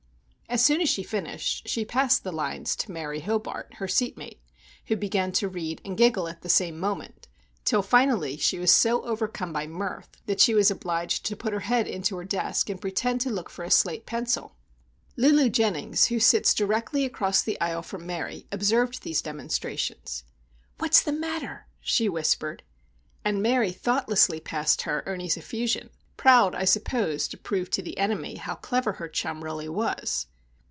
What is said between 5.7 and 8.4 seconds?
and giggle at the same moment,—till finally